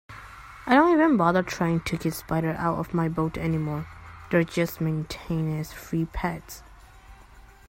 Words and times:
I 0.65 0.73
don't 0.73 0.91
even 0.93 1.15
bother 1.15 1.43
trying 1.43 1.81
to 1.81 1.95
get 1.95 2.15
spiders 2.15 2.57
out 2.57 2.79
of 2.79 2.91
my 2.91 3.07
boat 3.07 3.37
anymore, 3.37 3.85
they're 4.31 4.43
just 4.43 4.81
maintenance-free 4.81 6.05
pets. 6.05 6.63